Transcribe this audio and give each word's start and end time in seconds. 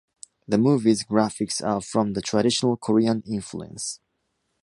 The 0.47 0.57
movie’s 0.57 1.03
graphics 1.03 1.63
are 1.63 1.79
from 1.79 2.13
the 2.13 2.23
traditional 2.23 2.75
Korean 2.75 3.21
influence. 3.21 3.99